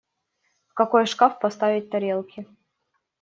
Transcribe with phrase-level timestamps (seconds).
[0.67, 2.47] В какой шкаф поставить тарелки?